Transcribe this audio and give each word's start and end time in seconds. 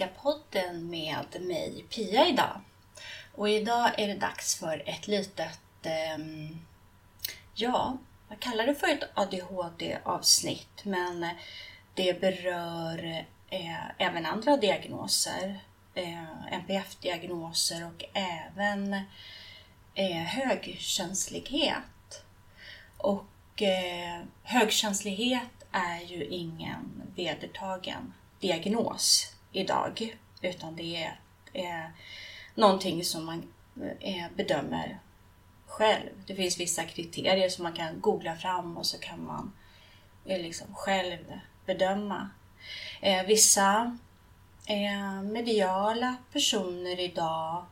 och 0.00 0.22
podden 0.22 0.90
med 0.90 1.26
mig 1.40 1.84
Pia 1.90 2.28
idag. 2.28 2.60
Och 3.34 3.48
idag 3.48 3.90
är 3.98 4.08
det 4.08 4.14
dags 4.14 4.54
för 4.54 4.82
ett 4.86 5.08
litet, 5.08 5.60
eh, 5.82 6.18
ja, 7.54 7.98
vad 8.28 8.40
kallar 8.40 8.66
det 8.66 8.74
för 8.74 8.88
ett 8.88 9.10
ADHD-avsnitt, 9.14 10.84
men 10.84 11.28
det 11.94 12.20
berör 12.20 13.24
eh, 13.50 13.90
även 13.98 14.26
andra 14.26 14.56
diagnoser, 14.56 15.60
eh, 15.94 16.52
NPF-diagnoser 16.52 17.86
och 17.86 18.04
även 18.14 18.94
eh, 19.94 20.22
högkänslighet. 20.22 22.24
Och 22.96 23.62
eh, 23.62 24.20
högkänslighet 24.42 25.64
är 25.72 26.00
ju 26.00 26.24
ingen 26.24 27.02
vedertagen 27.16 28.14
diagnos 28.40 29.31
idag, 29.52 30.16
utan 30.40 30.76
det 30.76 30.96
är, 30.96 31.20
är 31.52 31.92
någonting 32.54 33.04
som 33.04 33.24
man 33.24 33.42
är, 34.00 34.30
bedömer 34.36 34.98
själv. 35.66 36.10
Det 36.26 36.34
finns 36.34 36.60
vissa 36.60 36.84
kriterier 36.84 37.48
som 37.48 37.62
man 37.62 37.72
kan 37.72 38.00
googla 38.00 38.36
fram 38.36 38.76
och 38.76 38.86
så 38.86 38.98
kan 38.98 39.24
man 39.24 39.52
eh, 40.24 40.42
liksom 40.42 40.74
själv 40.74 41.18
bedöma. 41.66 42.30
Eh, 43.00 43.26
vissa 43.26 43.98
eh, 44.66 45.22
mediala 45.22 46.16
personer 46.32 47.00
idag 47.00 47.64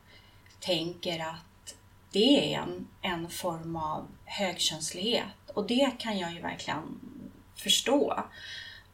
tänker 0.61 1.21
att 1.21 1.75
det 2.13 2.55
är 2.55 2.59
en, 2.59 2.89
en 3.03 3.31
form 3.31 3.77
av 3.77 4.07
högkänslighet 4.25 5.51
och 5.55 5.67
det 5.67 5.91
kan 5.99 6.19
jag 6.19 6.33
ju 6.33 6.41
verkligen 6.41 7.01
förstå 7.57 8.25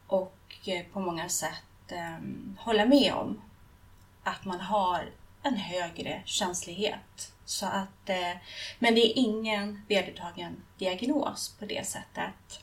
och 0.06 0.38
eh, 0.64 0.84
på 0.92 1.00
många 1.00 1.28
sätt 1.28 1.62
eh, 1.92 2.18
hålla 2.58 2.86
med 2.86 3.14
om. 3.14 3.42
Att 4.22 4.44
man 4.44 4.60
har 4.60 5.10
en 5.42 5.56
högre 5.56 6.22
känslighet. 6.24 7.32
Så 7.44 7.66
att, 7.66 8.08
eh, 8.08 8.36
men 8.78 8.94
det 8.94 9.00
är 9.00 9.12
ingen 9.18 9.82
vedertagen 9.88 10.62
diagnos 10.78 11.54
på 11.58 11.64
det 11.64 11.86
sättet. 11.86 12.60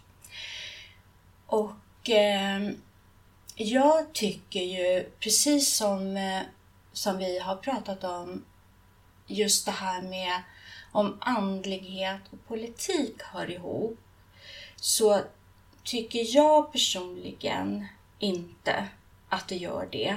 Och 1.45 2.09
eh, 2.09 2.69
jag 3.55 4.13
tycker 4.13 4.61
ju, 4.61 5.09
precis 5.19 5.75
som, 5.75 6.17
eh, 6.17 6.41
som 6.93 7.17
vi 7.17 7.39
har 7.39 7.55
pratat 7.55 8.03
om, 8.03 8.45
just 9.27 9.65
det 9.65 9.71
här 9.71 10.01
med 10.01 10.41
om 10.91 11.17
andlighet 11.21 12.21
och 12.31 12.47
politik 12.47 13.21
hör 13.21 13.51
ihop, 13.51 13.99
så 14.75 15.21
tycker 15.83 16.35
jag 16.35 16.71
personligen 16.71 17.87
inte 18.19 18.87
att 19.33 19.47
det 19.47 19.55
gör 19.55 19.87
det. 19.91 20.15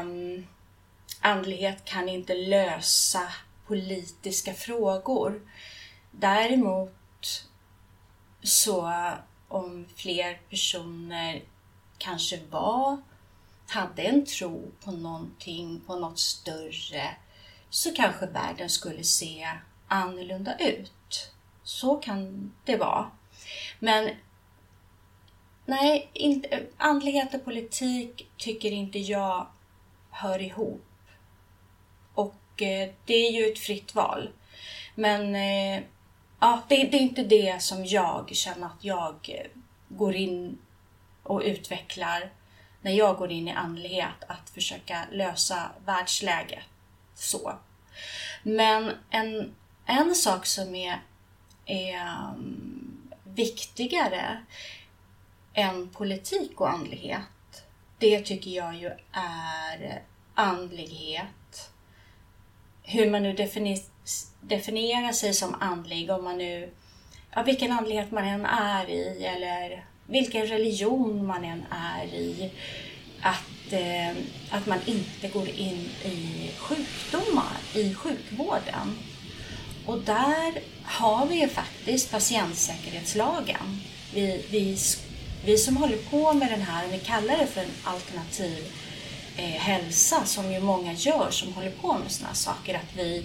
Um, 0.00 0.46
andlighet 1.20 1.84
kan 1.84 2.08
inte 2.08 2.34
lösa 2.34 3.32
politiska 3.66 4.54
frågor. 4.54 5.40
Däremot 6.10 7.48
så 8.42 8.92
om 9.48 9.86
fler 9.96 10.40
personer 10.50 11.42
kanske 11.98 12.40
var, 12.50 13.02
hade 13.68 14.02
en 14.02 14.26
tro 14.26 14.70
på 14.84 14.90
någonting, 14.90 15.80
på 15.86 15.96
något 15.96 16.18
större, 16.18 17.16
så 17.70 17.94
kanske 17.94 18.26
världen 18.26 18.70
skulle 18.70 19.04
se 19.04 19.48
annorlunda 19.88 20.58
ut. 20.58 21.32
Så 21.62 21.96
kan 21.96 22.52
det 22.64 22.76
vara. 22.76 23.10
Men 23.78 24.10
nej, 25.70 26.10
inte, 26.12 26.66
andlighet 26.76 27.34
och 27.34 27.44
politik 27.44 28.28
tycker 28.36 28.70
inte 28.72 28.98
jag 28.98 29.46
hör 30.10 30.42
ihop. 30.42 30.86
Och 32.14 32.62
eh, 32.62 32.90
det 33.04 33.14
är 33.14 33.30
ju 33.30 33.52
ett 33.52 33.58
fritt 33.58 33.94
val. 33.94 34.30
Men 34.94 35.34
eh, 35.34 35.82
ja, 36.40 36.62
det, 36.68 36.84
det, 36.84 36.96
är 36.96 37.00
inte 37.00 37.22
det 37.22 37.62
som 37.62 37.84
jag 37.84 38.30
känner 38.36 38.66
att 38.66 38.84
jag 38.84 39.14
eh, 39.28 39.46
går 39.88 40.14
in 40.14 40.58
och 41.22 41.40
utvecklar 41.44 42.30
när 42.82 42.92
jag 42.92 43.16
går 43.16 43.30
in 43.30 43.48
i 43.48 43.52
andlighet, 43.52 44.24
att 44.26 44.50
försöka 44.50 45.06
lösa 45.12 45.70
världsläget. 45.84 46.64
Så. 47.14 47.52
Men 48.42 48.92
en, 49.10 49.54
en 49.86 50.14
sak 50.14 50.46
som 50.46 50.74
är, 50.74 51.00
är 51.66 51.94
mm, 51.94 53.10
viktigare 53.24 54.44
än 55.60 55.88
politik 55.88 56.60
och 56.60 56.70
andlighet, 56.70 57.64
det 57.98 58.20
tycker 58.20 58.50
jag 58.50 58.76
ju 58.76 58.90
är 59.12 60.02
andlighet. 60.34 61.70
Hur 62.82 63.10
man 63.10 63.22
nu 63.22 63.32
definierar 64.40 65.12
sig 65.12 65.34
som 65.34 65.54
andlig, 65.60 66.10
om 66.10 66.24
man 66.24 66.38
nu, 66.38 66.70
ja, 67.34 67.42
vilken 67.42 67.72
andlighet 67.72 68.10
man 68.10 68.24
än 68.24 68.46
är 68.46 68.90
i 68.90 69.24
eller 69.24 69.84
vilken 70.06 70.46
religion 70.46 71.26
man 71.26 71.44
än 71.44 71.64
är 71.70 72.04
i. 72.04 72.50
Att, 73.22 73.72
eh, 73.72 74.10
att 74.50 74.66
man 74.66 74.78
inte 74.86 75.28
går 75.28 75.48
in 75.48 75.88
i 76.04 76.50
sjukdomar 76.58 77.56
i 77.74 77.94
sjukvården. 77.94 78.98
Och 79.86 79.98
där 79.98 80.60
har 80.82 81.26
vi 81.26 81.40
ju 81.40 81.48
faktiskt 81.48 82.10
patientsäkerhetslagen. 82.10 83.80
Vi, 84.14 84.46
vi, 84.50 84.78
vi 85.44 85.58
som 85.58 85.76
håller 85.76 85.96
på 85.96 86.32
med 86.32 86.50
den 86.50 86.62
här, 86.62 86.86
vi 86.92 86.98
kallar 86.98 87.38
det 87.38 87.46
för 87.46 87.60
en 87.60 87.70
alternativ 87.84 88.64
eh, 89.36 89.44
hälsa, 89.44 90.24
som 90.24 90.52
ju 90.52 90.60
många 90.60 90.92
gör 90.92 91.30
som 91.30 91.52
håller 91.52 91.70
på 91.70 91.98
med 91.98 92.10
sådana 92.12 92.34
saker, 92.34 92.74
att 92.74 92.96
vi, 92.96 93.24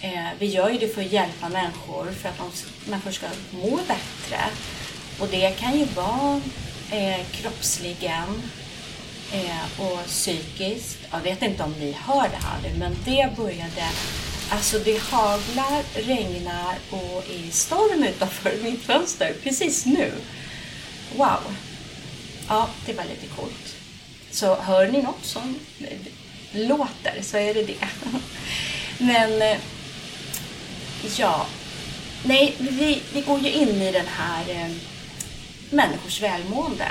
eh, 0.00 0.28
vi 0.38 0.46
gör 0.46 0.70
ju 0.70 0.78
det 0.78 0.88
för 0.88 1.00
att 1.00 1.12
hjälpa 1.12 1.48
människor, 1.48 2.12
för 2.12 2.28
att 2.28 2.38
de, 2.38 2.90
människor 2.90 3.10
ska 3.10 3.26
må 3.50 3.76
bättre. 3.76 4.40
Och 5.20 5.28
det 5.30 5.58
kan 5.58 5.78
ju 5.78 5.84
vara 5.84 6.40
eh, 6.90 7.26
kroppsligen 7.32 8.42
eh, 9.32 9.80
och 9.80 10.06
psykiskt. 10.06 10.98
Jag 11.10 11.20
vet 11.20 11.42
inte 11.42 11.62
om 11.62 11.72
ni 11.72 11.92
hör 11.92 12.28
det 12.28 12.46
här 12.46 12.62
nu, 12.62 12.78
men 12.78 12.96
det 13.04 13.36
började 13.36 13.88
Alltså 14.50 14.78
det 14.78 15.02
haglar, 15.02 15.82
regnar 15.94 16.74
och 16.90 17.24
är 17.30 17.50
storm 17.50 18.04
utanför 18.04 18.52
mitt 18.62 18.82
fönster 18.82 19.34
precis 19.42 19.86
nu. 19.86 20.12
Wow! 21.16 21.54
Ja, 22.48 22.68
det 22.86 22.92
var 22.92 23.04
lite 23.04 23.26
coolt. 23.26 23.76
Så 24.30 24.54
hör 24.54 24.86
ni 24.86 25.02
något 25.02 25.24
som 25.24 25.58
låter 26.52 27.22
så 27.22 27.36
är 27.36 27.54
det 27.54 27.62
det. 27.62 27.88
Men 28.98 29.42
eh, 29.42 29.58
ja, 31.16 31.46
nej, 32.24 32.54
vi, 32.58 33.02
vi 33.12 33.20
går 33.20 33.40
ju 33.40 33.50
in 33.50 33.82
i 33.82 33.92
den 33.92 34.06
här 34.06 34.50
eh, 34.50 34.70
människors 35.70 36.22
välmående. 36.22 36.88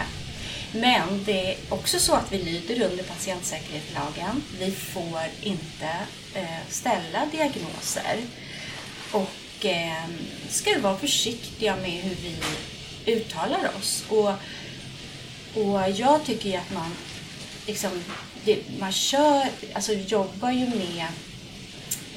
Men 0.71 1.23
det 1.25 1.51
är 1.51 1.57
också 1.69 1.99
så 1.99 2.13
att 2.13 2.31
vi 2.31 2.43
lyder 2.43 2.91
under 2.91 3.03
patientsäkerhetslagen. 3.03 4.43
Vi 4.59 4.71
får 4.71 5.21
inte 5.41 5.89
eh, 6.33 6.69
ställa 6.69 7.25
diagnoser 7.31 8.17
och 9.11 9.65
eh, 9.65 10.09
ska 10.49 10.79
vara 10.79 10.97
försiktiga 10.97 11.75
med 11.75 11.91
hur 11.91 12.15
vi 12.15 12.35
uttalar 13.05 13.69
oss. 13.77 14.05
Och, 14.09 14.29
och 15.63 15.89
jag 15.89 16.23
tycker 16.23 16.49
ju 16.49 16.55
att 16.55 16.73
man 16.73 16.91
liksom, 17.67 17.91
det, 18.45 18.79
man 18.79 18.91
kör, 18.91 19.45
alltså 19.73 19.93
jobbar 19.93 20.51
ju 20.51 20.67
med, 20.67 21.07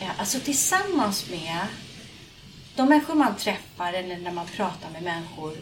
eh, 0.00 0.20
alltså 0.20 0.40
tillsammans 0.40 1.31
med 1.31 1.67
de 2.76 2.88
människor 2.88 3.14
man 3.14 3.37
träffar 3.37 3.93
eller 3.93 4.19
när 4.19 4.32
man 4.32 4.46
pratar 4.46 4.90
med 4.90 5.02
människor 5.02 5.56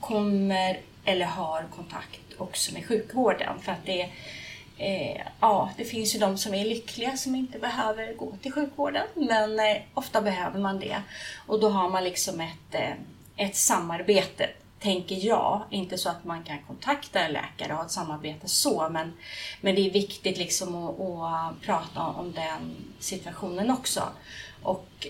kommer 0.00 0.80
eller 1.04 1.26
har 1.26 1.66
kontakt 1.76 2.20
också 2.36 2.74
med 2.74 2.86
sjukvården. 2.86 3.60
För 3.60 3.72
att 3.72 3.86
det, 3.86 4.10
eh, 4.78 5.22
ja, 5.40 5.70
det 5.76 5.84
finns 5.84 6.14
ju 6.14 6.18
de 6.18 6.38
som 6.38 6.54
är 6.54 6.64
lyckliga 6.64 7.16
som 7.16 7.34
inte 7.34 7.58
behöver 7.58 8.14
gå 8.14 8.36
till 8.42 8.52
sjukvården, 8.52 9.06
men 9.14 9.60
eh, 9.60 9.76
ofta 9.94 10.20
behöver 10.20 10.60
man 10.60 10.80
det. 10.80 11.02
Och 11.46 11.60
då 11.60 11.68
har 11.68 11.90
man 11.90 12.04
liksom 12.04 12.40
ett, 12.40 12.74
eh, 12.74 12.94
ett 13.40 13.56
samarbete, 13.56 14.50
tänker 14.80 15.26
jag. 15.26 15.62
Inte 15.70 15.98
så 15.98 16.08
att 16.08 16.24
man 16.24 16.44
kan 16.44 16.58
kontakta 16.66 17.20
en 17.20 17.32
läkare 17.32 17.72
och 17.72 17.78
ha 17.78 17.84
ett 17.84 17.90
samarbete 17.90 18.48
så, 18.48 18.88
men, 18.90 19.12
men 19.60 19.74
det 19.74 19.86
är 19.86 19.90
viktigt 19.90 20.38
liksom 20.38 20.74
att, 20.74 21.00
att 21.00 21.60
prata 21.60 22.02
om 22.02 22.32
den 22.32 22.74
situationen 22.98 23.70
också. 23.70 24.02
Och 24.62 25.06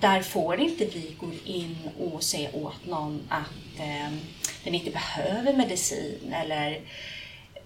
där 0.00 0.22
får 0.22 0.60
inte 0.60 0.84
vi 0.84 1.16
gå 1.20 1.30
in 1.44 1.90
och 1.98 2.22
säga 2.22 2.50
åt 2.52 2.86
någon 2.86 3.22
att 3.28 3.78
eh, 3.78 4.12
den 4.64 4.74
inte 4.74 4.90
behöver 4.90 5.52
medicin 5.52 6.32
eller 6.32 6.70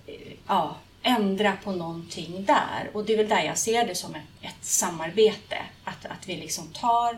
eh, 0.06 0.32
ja, 0.46 0.76
ändra 1.02 1.56
på 1.64 1.72
någonting 1.72 2.44
där. 2.44 2.90
Och 2.92 3.04
det 3.04 3.12
är 3.12 3.16
väl 3.16 3.28
där 3.28 3.42
jag 3.42 3.58
ser 3.58 3.86
det 3.86 3.94
som 3.94 4.14
ett, 4.14 4.22
ett 4.42 4.64
samarbete. 4.64 5.58
Att, 5.84 6.06
att 6.06 6.28
vi 6.28 6.36
liksom 6.36 6.72
tar 6.72 7.16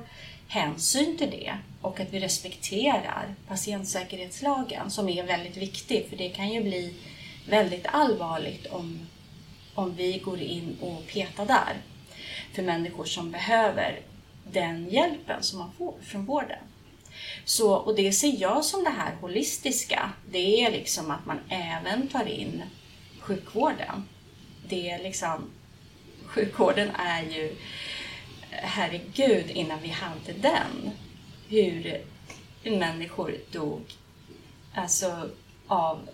hänsyn 0.54 1.16
till 1.16 1.30
det 1.30 1.58
och 1.80 2.00
att 2.00 2.12
vi 2.12 2.20
respekterar 2.20 3.34
patientsäkerhetslagen 3.48 4.90
som 4.90 5.08
är 5.08 5.22
väldigt 5.22 5.56
viktig 5.56 6.06
för 6.08 6.16
det 6.16 6.28
kan 6.28 6.48
ju 6.48 6.62
bli 6.62 6.94
väldigt 7.48 7.86
allvarligt 7.86 8.66
om, 8.66 9.06
om 9.74 9.94
vi 9.96 10.18
går 10.18 10.40
in 10.40 10.76
och 10.80 11.06
petar 11.06 11.46
där 11.46 11.76
för 12.52 12.62
människor 12.62 13.04
som 13.04 13.30
behöver 13.30 14.00
den 14.52 14.88
hjälpen 14.90 15.42
som 15.42 15.58
man 15.58 15.72
får 15.78 15.94
från 16.02 16.24
vården. 16.26 16.58
Så, 17.44 17.74
och 17.74 17.96
det 17.96 18.12
ser 18.12 18.40
jag 18.40 18.64
som 18.64 18.84
det 18.84 18.90
här 18.90 19.14
holistiska. 19.20 20.10
Det 20.30 20.64
är 20.64 20.70
liksom 20.70 21.10
att 21.10 21.26
man 21.26 21.38
även 21.48 22.08
tar 22.08 22.26
in 22.26 22.62
sjukvården. 23.20 24.08
Det 24.68 24.90
är 24.90 25.02
liksom, 25.02 25.50
sjukvården 26.26 26.90
är 26.90 27.22
ju, 27.22 27.56
herregud 28.64 29.50
innan 29.50 29.82
vi 29.82 29.88
hade 29.88 30.32
den, 30.32 30.90
hur 31.48 32.00
människor 32.62 33.34
dog 33.52 33.82
alltså 34.74 35.30
av 35.66 36.08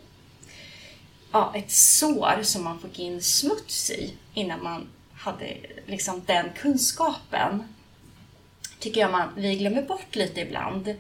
ja, 1.32 1.52
ett 1.54 1.70
sår 1.70 2.42
som 2.42 2.64
man 2.64 2.80
fick 2.80 2.98
in 2.98 3.22
smuts 3.22 3.90
i 3.90 4.14
innan 4.34 4.62
man 4.62 4.88
hade 5.12 5.56
liksom 5.86 6.22
den 6.26 6.50
kunskapen. 6.56 7.64
Tycker 8.78 9.00
jag 9.00 9.10
man, 9.10 9.28
vi 9.36 9.56
glömmer 9.56 9.82
bort 9.82 10.16
lite 10.16 10.40
ibland. 10.40 10.94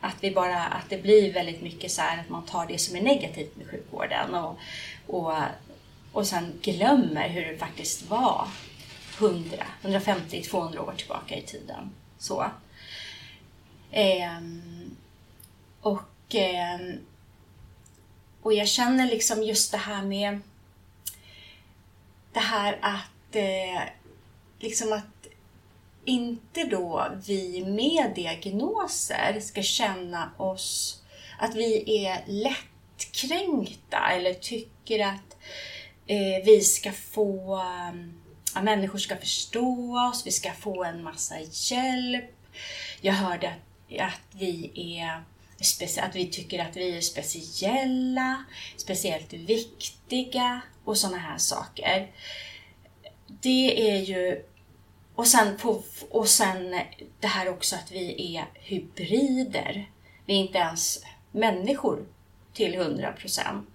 Att, 0.00 0.16
vi 0.20 0.30
bara, 0.30 0.64
att 0.64 0.90
det 0.90 1.02
blir 1.02 1.32
väldigt 1.32 1.62
mycket 1.62 1.90
så 1.90 2.02
här 2.02 2.20
att 2.20 2.28
man 2.28 2.44
tar 2.44 2.66
det 2.66 2.78
som 2.78 2.96
är 2.96 3.02
negativt 3.02 3.56
med 3.56 3.70
sjukvården 3.70 4.34
och, 4.34 4.58
och, 5.06 5.32
och 6.12 6.26
sen 6.26 6.52
glömmer 6.62 7.28
hur 7.28 7.46
det 7.46 7.58
faktiskt 7.58 8.10
var 8.10 8.48
100, 9.18 9.66
150, 9.82 10.42
200 10.42 10.82
år 10.82 10.94
tillbaka 10.96 11.36
i 11.36 11.42
tiden. 11.42 11.90
Så. 12.18 12.50
Eh, 13.90 14.40
och, 15.80 16.34
eh, 16.34 16.80
och 18.42 18.54
jag 18.54 18.68
känner 18.68 19.06
liksom 19.06 19.42
just 19.42 19.72
det 19.72 19.78
här 19.78 20.02
med 20.02 20.40
det 22.32 22.40
här 22.40 22.78
att 22.82 23.36
eh, 23.36 23.82
liksom 24.58 24.92
att 24.92 25.26
inte 26.04 26.64
då 26.64 27.08
vi 27.26 27.64
med 27.64 28.12
diagnoser 28.14 29.40
ska 29.40 29.62
känna 29.62 30.30
oss 30.36 31.02
att 31.38 31.54
vi 31.54 32.04
är 32.06 32.24
lättkränkta 32.26 33.98
eller 34.10 34.34
tycker 34.34 35.06
att 35.06 35.36
eh, 36.06 36.44
vi 36.44 36.60
ska 36.60 36.92
få, 36.92 37.56
ehm, 37.56 38.20
att 38.54 38.64
människor 38.64 38.98
ska 38.98 39.16
förstå 39.16 39.98
oss, 40.10 40.26
vi 40.26 40.30
ska 40.30 40.52
få 40.52 40.84
en 40.84 41.02
massa 41.02 41.34
hjälp. 41.40 42.30
Jag 43.00 43.12
hörde 43.12 43.48
att, 43.48 44.00
att 44.00 44.20
vi 44.40 44.72
är 44.74 45.22
att 46.02 46.16
vi 46.16 46.26
tycker 46.26 46.58
att 46.58 46.76
vi 46.76 46.96
är 46.96 47.00
speciella, 47.00 48.44
speciellt 48.76 49.32
viktiga 49.32 50.60
och 50.84 50.98
sådana 50.98 51.18
här 51.18 51.38
saker. 51.38 52.12
Det 53.26 53.90
är 53.90 53.98
ju 53.98 54.44
och 55.14 55.26
sen, 55.26 55.56
på, 55.56 55.82
och 56.10 56.28
sen 56.28 56.80
det 57.20 57.26
här 57.26 57.48
också 57.48 57.76
att 57.76 57.92
vi 57.92 58.36
är 58.36 58.44
hybrider. 58.54 59.90
Vi 60.26 60.34
är 60.34 60.38
inte 60.38 60.58
ens 60.58 61.04
människor 61.32 62.06
till 62.52 62.74
100 62.74 63.12
procent. 63.12 63.73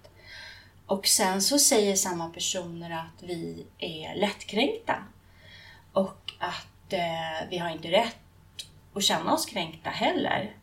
Och 0.90 1.06
sen 1.06 1.42
så 1.42 1.58
säger 1.58 1.96
samma 1.96 2.28
personer 2.28 2.90
att 2.90 3.22
vi 3.22 3.66
är 3.78 4.14
lättkränkta. 4.14 5.04
Och 5.92 6.32
att 6.38 6.92
eh, 6.92 7.48
vi 7.50 7.58
har 7.58 7.70
inte 7.70 7.90
rätt 7.90 8.16
att 8.94 9.04
känna 9.04 9.34
oss 9.34 9.46
kränkta 9.46 9.90
heller. 9.90 10.56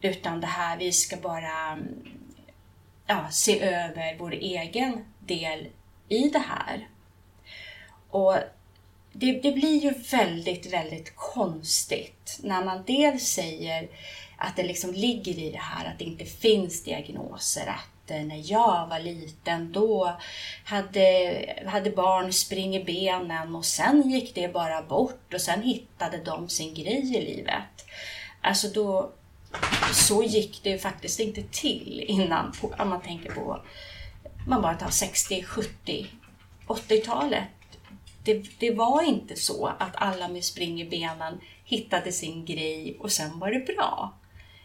Utan 0.00 0.40
det 0.40 0.46
här, 0.46 0.76
vi 0.76 0.92
ska 0.92 1.16
bara 1.16 1.72
mm, 1.72 2.18
ja, 3.06 3.28
se 3.30 3.60
över 3.60 4.16
vår 4.18 4.32
egen 4.32 5.04
del 5.18 5.68
i 6.08 6.28
det 6.28 6.42
här. 6.48 6.88
Och 8.10 8.36
det, 9.12 9.32
det, 9.32 9.52
blir 9.52 9.82
ju 9.82 9.90
väldigt, 9.90 10.72
väldigt 10.72 11.16
konstigt 11.16 12.40
när 12.42 12.64
man 12.64 12.84
dels 12.86 13.22
säger 13.22 13.88
att 14.36 14.56
det 14.56 14.62
liksom 14.62 14.92
ligger 14.92 15.38
i 15.38 15.50
det 15.50 15.62
här 15.62 15.90
att 15.90 15.98
det 15.98 16.04
inte 16.04 16.24
finns 16.24 16.84
diagnoser. 16.84 17.66
Att 17.66 17.93
att 18.10 18.26
när 18.26 18.52
jag 18.52 18.86
var 18.86 18.98
liten 18.98 19.72
då 19.72 20.16
hade, 20.64 21.64
hade 21.66 21.90
barn 21.90 22.32
spring 22.32 22.76
i 22.76 22.84
benen 22.84 23.56
och 23.56 23.64
sen 23.64 24.10
gick 24.10 24.34
det 24.34 24.52
bara 24.52 24.82
bort 24.82 25.34
och 25.34 25.40
sen 25.40 25.62
hittade 25.62 26.18
de 26.24 26.48
sin 26.48 26.74
grej 26.74 27.16
i 27.16 27.20
livet. 27.20 27.86
Alltså 28.40 28.68
då, 28.68 29.10
så 29.92 30.22
gick 30.22 30.60
det 30.62 30.78
faktiskt 30.78 31.20
inte 31.20 31.42
till 31.42 32.04
innan, 32.08 32.52
om 32.78 32.88
man 32.88 33.00
tänker 33.00 33.32
på, 33.32 33.60
man 34.46 34.62
bara 34.62 34.74
tar 34.74 34.90
60, 34.90 35.42
70, 35.42 36.06
80-talet 36.66 37.44
det, 38.24 38.58
det 38.58 38.70
var 38.70 39.02
inte 39.02 39.36
så 39.36 39.66
att 39.66 39.96
alla 39.96 40.28
med 40.28 40.44
spring 40.44 40.80
i 40.80 40.84
benen 40.84 41.40
hittade 41.64 42.12
sin 42.12 42.44
grej 42.44 42.96
och 43.00 43.12
sen 43.12 43.38
var 43.38 43.50
det 43.50 43.74
bra. 43.74 44.12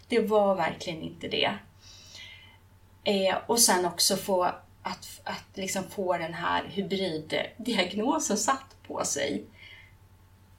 Det 0.08 0.20
var 0.20 0.56
verkligen 0.56 1.02
inte 1.02 1.28
det. 1.28 1.52
Eh, 3.04 3.38
och 3.48 3.60
sen 3.60 3.86
också 3.86 4.18
få 4.18 4.44
att, 4.82 5.22
att 5.24 5.58
liksom 5.58 5.84
få 5.90 6.18
den 6.18 6.34
här 6.34 6.64
hybriddiagnosen 6.64 8.38
satt 8.38 8.76
på 8.88 9.06
sig. 9.06 9.44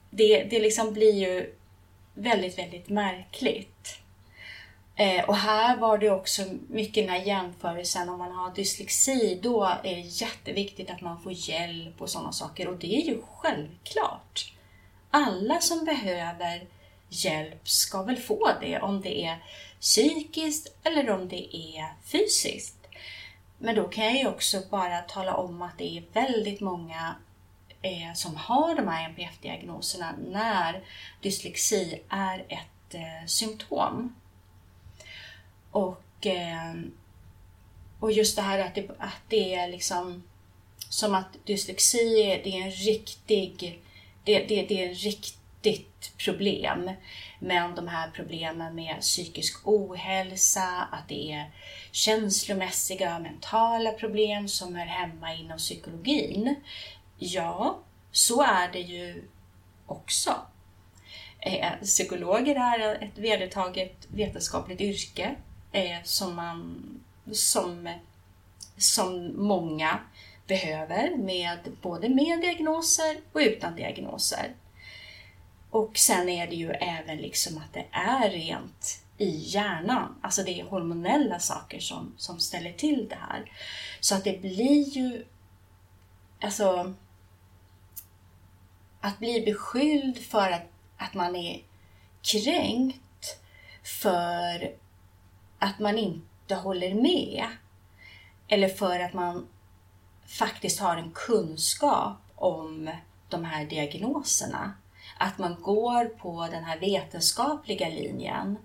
Det, 0.09 0.43
det 0.43 0.59
liksom 0.59 0.93
blir 0.93 1.13
ju 1.13 1.55
väldigt, 2.13 2.57
väldigt 2.59 2.89
märkligt. 2.89 3.97
Eh, 4.95 5.23
och 5.29 5.35
här 5.35 5.77
var 5.77 5.97
det 5.97 6.09
också 6.09 6.41
mycket 6.69 7.03
den 7.03 7.09
här 7.09 7.25
jämförelsen 7.25 8.09
om 8.09 8.19
man 8.19 8.31
har 8.31 8.55
dyslexi, 8.55 9.39
då 9.43 9.63
är 9.83 9.95
det 9.95 10.01
jätteviktigt 10.01 10.89
att 10.89 11.01
man 11.01 11.21
får 11.21 11.31
hjälp 11.35 12.01
och 12.01 12.09
sådana 12.09 12.31
saker. 12.31 12.67
Och 12.67 12.77
det 12.77 12.95
är 12.95 13.05
ju 13.05 13.21
självklart. 13.35 14.53
Alla 15.11 15.59
som 15.59 15.85
behöver 15.85 16.67
hjälp 17.11 17.69
ska 17.69 18.03
väl 18.03 18.17
få 18.17 18.51
det, 18.61 18.79
om 18.79 19.01
det 19.01 19.25
är 19.25 19.43
psykiskt 19.79 20.75
eller 20.83 21.09
om 21.09 21.27
det 21.27 21.57
är 21.57 21.93
fysiskt. 22.03 22.77
Men 23.57 23.75
då 23.75 23.87
kan 23.87 24.05
jag 24.05 24.17
ju 24.17 24.27
också 24.27 24.61
bara 24.69 25.01
tala 25.01 25.35
om 25.35 25.61
att 25.61 25.77
det 25.77 25.97
är 25.97 26.03
väldigt 26.13 26.59
många 26.59 27.15
eh, 27.81 28.13
som 28.15 28.35
har 28.35 28.75
de 28.75 28.87
här 28.87 29.09
NPF-diagnoserna 29.09 30.15
när 30.31 30.83
dyslexi 31.21 32.01
är 32.09 32.45
ett 32.49 32.93
eh, 32.93 33.25
symptom. 33.27 34.15
Och, 35.71 36.25
eh, 36.25 36.73
och 37.99 38.11
just 38.11 38.35
det 38.35 38.41
här 38.41 38.59
att 38.59 38.75
det, 38.75 38.89
att 38.97 39.21
det 39.27 39.55
är 39.55 39.67
liksom 39.67 40.23
som 40.89 41.15
att 41.15 41.45
dyslexi 41.45 42.21
är, 42.21 42.43
det 42.43 42.49
är 42.49 42.61
en 42.61 42.71
riktig, 42.71 43.81
det, 44.23 44.39
det, 44.39 44.65
det 44.65 44.83
är 44.83 44.91
ett 44.91 44.97
riktigt 45.61 46.17
problem. 46.17 46.91
Men 47.39 47.75
de 47.75 47.87
här 47.87 48.11
problemen 48.13 48.75
med 48.75 49.01
psykisk 49.01 49.67
ohälsa, 49.67 50.87
att 50.91 51.07
det 51.07 51.31
är 51.31 51.51
känslomässiga, 51.91 53.19
mentala 53.19 53.91
problem 53.91 54.47
som 54.47 54.75
hör 54.75 54.85
hemma 54.85 55.33
inom 55.33 55.57
psykologin. 55.57 56.55
Ja, 57.17 57.79
så 58.11 58.41
är 58.41 58.71
det 58.71 58.79
ju 58.79 59.23
också. 59.85 60.35
Eh, 61.39 61.71
psykologer 61.81 62.55
är 62.55 63.03
ett 63.03 63.17
vedertaget 63.17 64.07
vetenskapligt 64.07 64.81
yrke 64.81 65.35
eh, 65.71 66.03
som, 66.03 66.35
man, 66.35 66.79
som, 67.31 67.89
som 68.77 69.33
många 69.47 69.99
behöver, 70.47 71.17
med, 71.17 71.59
både 71.81 72.09
med 72.09 72.41
diagnoser 72.41 73.17
och 73.33 73.39
utan 73.39 73.75
diagnoser. 73.75 74.53
Och 75.71 75.97
sen 75.97 76.29
är 76.29 76.47
det 76.47 76.55
ju 76.55 76.71
även 76.71 77.17
liksom 77.17 77.57
att 77.57 77.73
det 77.73 77.85
är 77.91 78.29
rent 78.29 79.03
i 79.17 79.29
hjärnan. 79.29 80.15
Alltså 80.21 80.43
det 80.43 80.59
är 80.59 80.65
hormonella 80.65 81.39
saker 81.39 81.79
som, 81.79 82.13
som 82.17 82.39
ställer 82.39 82.73
till 82.73 83.07
det 83.09 83.17
här. 83.29 83.51
Så 83.99 84.15
att 84.15 84.23
det 84.23 84.41
blir 84.41 84.89
ju... 84.89 85.25
Alltså... 86.41 86.93
Att 89.01 89.19
bli 89.19 89.41
beskylld 89.45 90.17
för 90.17 90.51
att, 90.51 90.67
att 90.97 91.13
man 91.13 91.35
är 91.35 91.61
kränkt 92.21 93.39
för 93.83 94.75
att 95.59 95.79
man 95.79 95.97
inte 95.97 96.55
håller 96.55 96.93
med. 96.93 97.47
Eller 98.47 98.69
för 98.69 98.99
att 98.99 99.13
man 99.13 99.47
faktiskt 100.25 100.79
har 100.79 100.97
en 100.97 101.11
kunskap 101.11 102.17
om 102.35 102.91
de 103.29 103.45
här 103.45 103.65
diagnoserna. 103.65 104.73
Att 105.21 105.37
man 105.37 105.61
går 105.61 106.05
på 106.05 106.47
den 106.51 106.63
här 106.63 106.79
vetenskapliga 106.79 107.89
linjen. 107.89 108.57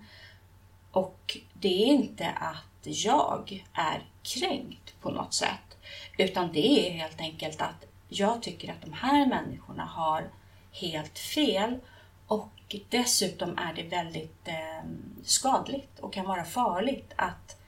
Och 0.91 1.37
det 1.53 1.83
är 1.83 1.85
inte 1.85 2.29
att 2.29 2.87
jag 2.87 3.65
är 3.73 4.03
kränkt 4.23 5.01
på 5.01 5.09
något 5.09 5.33
sätt. 5.33 5.77
Utan 6.17 6.51
det 6.53 6.87
är 6.87 6.91
helt 6.91 7.19
enkelt 7.19 7.61
att 7.61 7.85
jag 8.09 8.41
tycker 8.41 8.71
att 8.71 8.81
de 8.81 8.93
här 8.93 9.25
människorna 9.25 9.85
har 9.85 10.29
helt 10.71 11.19
fel 11.19 11.79
och 12.27 12.75
dessutom 12.89 13.57
är 13.57 13.73
det 13.73 13.83
väldigt 13.83 14.47
ehm, 14.47 15.15
skadligt 15.23 15.99
och 15.99 16.13
kan 16.13 16.25
vara 16.25 16.43
farligt 16.43 17.13
att 17.15 17.61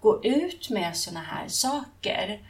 gå 0.00 0.24
ut 0.24 0.70
med 0.70 0.96
sådana 0.96 1.20
här 1.20 1.48
saker. 1.48 2.40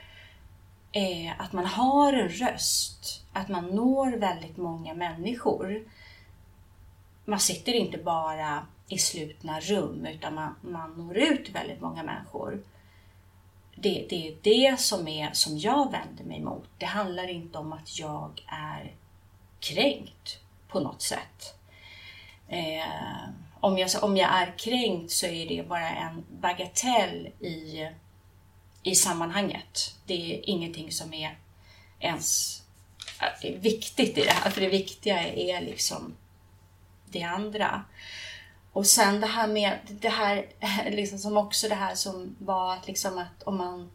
Eh, 0.92 1.40
att 1.40 1.52
man 1.52 1.66
har 1.66 2.12
en 2.12 2.28
röst, 2.28 3.21
att 3.32 3.48
man 3.48 3.66
når 3.66 4.12
väldigt 4.12 4.56
många 4.56 4.94
människor. 4.94 5.84
Man 7.24 7.40
sitter 7.40 7.72
inte 7.72 7.98
bara 7.98 8.66
i 8.88 8.98
slutna 8.98 9.60
rum 9.60 10.06
utan 10.06 10.34
man, 10.34 10.54
man 10.60 10.92
når 10.92 11.16
ut 11.16 11.44
till 11.44 11.54
väldigt 11.54 11.80
många 11.80 12.02
människor. 12.02 12.62
Det, 13.74 14.06
det 14.10 14.28
är 14.28 14.36
det 14.42 14.80
som, 14.80 15.08
är, 15.08 15.32
som 15.32 15.58
jag 15.58 15.92
vänder 15.92 16.24
mig 16.24 16.40
mot. 16.40 16.68
Det 16.78 16.86
handlar 16.86 17.28
inte 17.30 17.58
om 17.58 17.72
att 17.72 17.98
jag 17.98 18.44
är 18.46 18.94
kränkt 19.60 20.38
på 20.68 20.80
något 20.80 21.02
sätt. 21.02 21.58
Eh, 22.48 23.28
om, 23.60 23.78
jag, 23.78 23.90
om 24.02 24.16
jag 24.16 24.30
är 24.30 24.58
kränkt 24.58 25.10
så 25.10 25.26
är 25.26 25.48
det 25.48 25.68
bara 25.68 25.90
en 25.90 26.24
bagatell 26.40 27.26
i, 27.26 27.88
i 28.82 28.94
sammanhanget. 28.94 29.96
Det 30.06 30.34
är 30.34 30.50
ingenting 30.50 30.92
som 30.92 31.14
är 31.14 31.38
ens 32.00 32.61
viktigt 33.60 34.18
i 34.18 34.22
det 34.22 34.32
här, 34.32 34.50
för 34.50 34.60
det 34.60 34.68
viktiga 34.68 35.22
är 35.28 35.60
liksom 35.60 36.16
det 37.06 37.22
andra. 37.22 37.84
Och 38.72 38.86
sen 38.86 39.20
det 39.20 39.26
här 39.26 39.46
med 39.46 39.78
det 39.88 40.08
här, 40.08 40.46
liksom 40.90 41.18
som 41.18 41.36
också 41.36 41.68
det 41.68 41.74
här 41.74 41.94
som 41.94 42.36
var 42.38 42.74
att, 42.74 42.86
liksom 42.86 43.18
att 43.18 43.42
om 43.42 43.56
man 43.56 43.90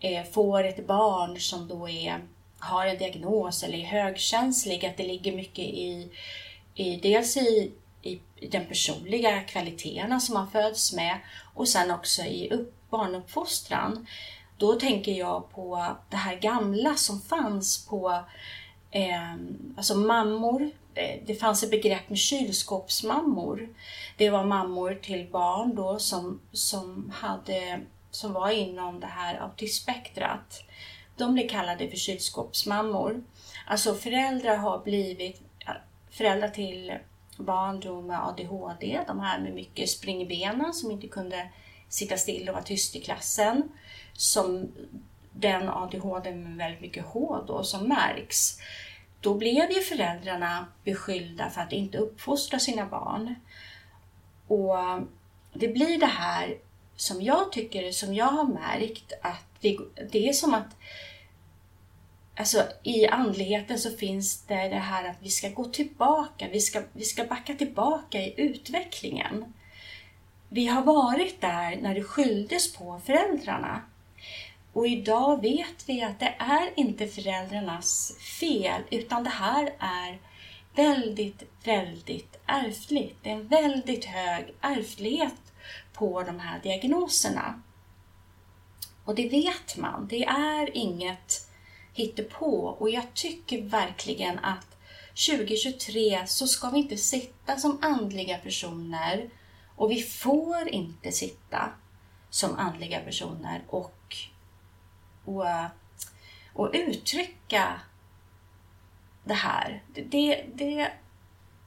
eh, 0.00 0.24
får 0.24 0.64
ett 0.64 0.86
barn 0.86 1.40
som 1.40 1.68
då 1.68 1.88
är, 1.88 2.20
har 2.58 2.86
en 2.86 2.98
diagnos 2.98 3.62
eller 3.62 3.78
är 3.78 3.84
högkänslig, 3.84 4.86
att 4.86 4.96
det 4.96 5.06
ligger 5.06 5.32
mycket 5.32 5.64
i, 5.64 6.08
i 6.74 6.96
dels 6.96 7.36
i, 7.36 7.72
i 8.02 8.20
den 8.48 8.66
personliga 8.66 9.40
kvaliteterna 9.40 10.20
som 10.20 10.34
man 10.34 10.50
föds 10.50 10.92
med 10.92 11.18
och 11.54 11.68
sen 11.68 11.90
också 11.90 12.22
i 12.22 12.50
upp, 12.50 12.74
barnuppfostran. 12.90 14.06
Då 14.58 14.74
tänker 14.74 15.12
jag 15.12 15.50
på 15.50 15.94
det 16.10 16.16
här 16.16 16.36
gamla 16.36 16.94
som 16.94 17.20
fanns 17.20 17.86
på 17.86 18.24
eh, 18.90 19.34
alltså 19.76 19.94
mammor 19.94 20.70
eh, 20.94 21.20
det 21.26 21.34
fanns 21.34 21.62
ett 21.62 21.70
begrepp 21.70 22.08
med 22.08 22.18
kylskåpsmammor. 22.18 23.68
Det 24.16 24.30
var 24.30 24.44
mammor 24.44 24.94
till 25.02 25.28
barn 25.32 25.74
då 25.74 25.98
som, 25.98 26.40
som, 26.52 27.12
hade, 27.14 27.80
som 28.10 28.32
var 28.32 28.50
inom 28.50 29.00
det 29.00 29.06
här 29.06 29.40
autismspektrat. 29.40 30.62
De 31.16 31.34
blev 31.34 31.48
kallade 31.48 31.88
för 31.90 31.96
kylskåpsmammor. 31.96 33.22
Alltså 33.66 33.94
föräldrar 33.94 34.56
har 34.56 34.78
blivit 34.78 35.42
föräldrar 36.10 36.48
till 36.48 36.92
barn 37.36 37.80
då 37.80 38.00
med 38.00 38.28
ADHD, 38.28 39.00
de 39.06 39.20
här 39.20 39.38
med 39.40 39.54
mycket 39.54 39.90
spring 39.90 40.22
i 40.22 40.26
benen 40.26 40.74
som 40.74 40.90
inte 40.90 41.08
kunde 41.08 41.48
sitta 41.88 42.16
still 42.16 42.48
och 42.48 42.54
vara 42.54 42.64
tyst 42.64 42.96
i 42.96 43.00
klassen. 43.00 43.62
Som 44.12 44.72
den 45.32 45.68
ADHD 45.68 46.34
med 46.34 46.56
väldigt 46.56 46.80
mycket 46.80 47.04
H 47.04 47.44
då 47.46 47.64
som 47.64 47.88
märks 47.88 48.58
då 49.20 49.34
blev 49.34 49.70
ju 49.70 49.80
föräldrarna 49.80 50.66
beskyllda 50.84 51.50
för 51.50 51.60
att 51.60 51.72
inte 51.72 51.98
uppfostra 51.98 52.58
sina 52.58 52.86
barn. 52.86 53.34
Och 54.46 54.76
det 55.52 55.68
blir 55.68 56.00
det 56.00 56.06
här 56.06 56.58
som 56.96 57.22
jag 57.22 57.52
tycker, 57.52 57.92
som 57.92 58.14
jag 58.14 58.26
har 58.26 58.44
märkt, 58.44 59.12
att 59.22 59.44
det, 59.60 59.78
det 60.10 60.28
är 60.28 60.32
som 60.32 60.54
att 60.54 60.76
Alltså 62.36 62.62
i 62.82 63.06
andligheten 63.06 63.78
så 63.78 63.90
finns 63.90 64.42
det 64.42 64.68
det 64.68 64.76
här 64.76 65.08
att 65.08 65.16
vi 65.20 65.28
ska 65.28 65.48
gå 65.48 65.64
tillbaka, 65.64 66.48
vi 66.52 66.60
ska, 66.60 66.82
vi 66.92 67.04
ska 67.04 67.24
backa 67.24 67.54
tillbaka 67.54 68.18
i 68.18 68.34
utvecklingen. 68.36 69.52
Vi 70.50 70.66
har 70.66 70.82
varit 70.82 71.40
där 71.40 71.76
när 71.76 71.94
det 71.94 72.02
skylldes 72.04 72.72
på 72.72 73.00
föräldrarna. 73.04 73.82
Och 74.72 74.86
idag 74.86 75.42
vet 75.42 75.88
vi 75.88 76.02
att 76.02 76.18
det 76.18 76.34
är 76.38 76.70
inte 76.76 77.06
föräldrarnas 77.06 78.12
fel, 78.40 78.82
utan 78.90 79.24
det 79.24 79.30
här 79.30 79.74
är 79.78 80.18
väldigt, 80.74 81.42
väldigt 81.64 82.36
ärftligt. 82.46 83.16
Det 83.22 83.30
är 83.30 83.34
en 83.34 83.48
väldigt 83.48 84.04
hög 84.04 84.54
ärftlighet 84.60 85.52
på 85.92 86.22
de 86.22 86.40
här 86.40 86.60
diagnoserna. 86.62 87.62
Och 89.04 89.14
det 89.14 89.28
vet 89.28 89.76
man. 89.76 90.08
Det 90.10 90.24
är 90.24 90.76
inget 90.76 91.48
hittepå. 91.94 92.76
Och 92.78 92.90
jag 92.90 93.14
tycker 93.14 93.62
verkligen 93.62 94.38
att 94.38 94.76
2023 95.28 96.26
så 96.26 96.46
ska 96.46 96.70
vi 96.70 96.78
inte 96.78 96.96
sitta 96.96 97.56
som 97.56 97.78
andliga 97.82 98.38
personer 98.38 99.30
och 99.78 99.90
vi 99.90 100.02
får 100.02 100.68
inte 100.68 101.12
sitta 101.12 101.70
som 102.30 102.56
andliga 102.56 103.00
personer 103.00 103.64
och 103.68 104.16
och, 105.24 105.44
och 106.52 106.70
uttrycka 106.72 107.80
det 109.24 109.34
här. 109.34 109.82
Det, 109.94 110.44
det, 110.54 110.92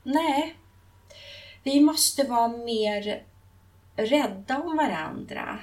nej. 0.03 0.55
Vi 1.63 1.81
måste 1.81 2.23
vara 2.23 2.47
mer 2.47 3.23
rädda 3.95 4.59
om 4.59 4.77
varandra 4.77 5.59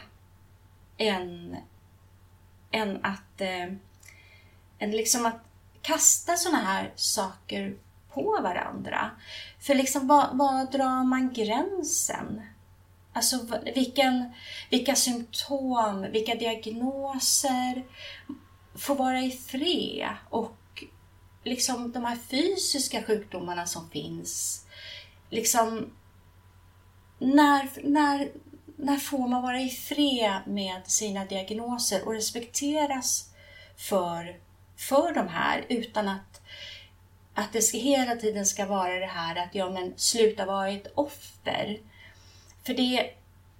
än, 0.97 1.57
än 2.71 3.05
att 3.05 3.40
eh, 3.40 3.73
än 4.78 4.90
liksom 4.90 5.26
att 5.26 5.40
kasta 5.83 6.37
sådana 6.37 6.64
här 6.64 6.93
saker 6.97 7.76
på 8.18 8.42
varandra. 8.42 9.10
För 9.60 9.75
liksom, 9.75 10.06
var, 10.06 10.28
var 10.32 10.72
drar 10.72 11.04
man 11.04 11.32
gränsen? 11.32 12.42
Alltså 13.12 13.60
vilken, 13.75 14.32
vilka 14.70 14.94
symptom, 14.94 16.06
vilka 16.12 16.34
diagnoser 16.34 17.84
får 18.75 18.94
vara 18.94 19.20
i 19.20 19.30
fred 19.30 20.08
och 20.30 20.84
liksom 21.44 21.92
de 21.92 22.04
här 22.04 22.16
fysiska 22.16 23.02
sjukdomarna 23.02 23.66
som 23.66 23.90
finns. 23.90 24.64
Liksom, 25.30 25.90
när, 27.18 27.88
när, 27.88 28.30
när 28.76 28.96
får 28.96 29.28
man 29.28 29.42
vara 29.42 29.60
i 29.60 29.68
fred 29.68 30.40
med 30.46 30.82
sina 30.87 31.25
diagnoser 31.25 32.06
och 32.06 32.12
respekteras 32.12 33.30
för, 33.76 34.37
för 34.76 35.14
de 35.14 35.28
här 35.28 35.64
utan 35.68 36.08
att, 36.08 36.38
att 37.38 37.52
det 37.52 37.62
ska, 37.62 37.78
hela 37.78 38.16
tiden 38.16 38.47
ska 38.47 38.66
vara 38.66 38.99
det 38.99 39.07
här 39.07 39.37
att 39.37 39.54
ja, 39.54 39.71
men 39.71 39.92
sluta 39.97 40.47
vara 40.47 40.71
ett 40.71 40.92
offer. 40.95 41.78
För 42.66 42.75
det, 42.75 43.11